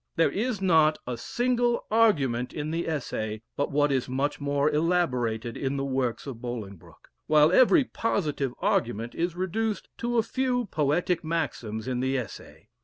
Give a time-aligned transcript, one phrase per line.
[0.15, 5.55] There is not a single argument in the Essay but what is much more elaborated
[5.55, 11.23] in the works of Bolingbroke, while every positive argument is reduced to a few poetic
[11.23, 12.69] maxims in the Essay.